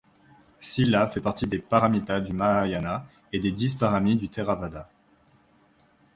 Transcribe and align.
Śīla 0.67 1.07
fait 1.09 1.21
partie 1.21 1.45
des 1.45 1.59
pāramitā 1.59 2.19
du 2.21 2.33
mahayana 2.33 3.05
et 3.31 3.39
des 3.39 3.51
dix 3.51 3.75
pāramī 3.75 4.15
du 4.17 4.27
theravada. 4.29 4.89